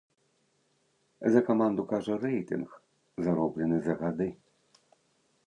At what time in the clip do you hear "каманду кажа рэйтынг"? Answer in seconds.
1.49-2.69